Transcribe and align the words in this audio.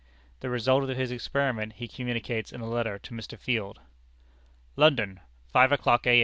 The 0.39 0.49
result 0.49 0.83
of 0.89 0.97
his 0.97 1.11
experiments 1.11 1.75
he 1.77 1.87
communicates 1.87 2.51
in 2.51 2.59
a 2.59 2.67
letter 2.67 2.97
to 2.97 3.13
Mr. 3.13 3.37
Field: 3.37 3.81
"London, 4.75 5.19
Five 5.45 5.71
o'clock 5.71 6.07
A. 6.07 6.19